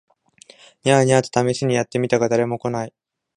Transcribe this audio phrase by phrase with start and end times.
[0.83, 2.93] ニャー、ニャーと試みにやって見たが誰も来ない